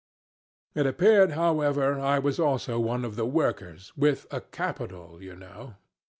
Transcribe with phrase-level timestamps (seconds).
[0.73, 5.75] It appeared, however, I was also one of the Workers, with a capital you know.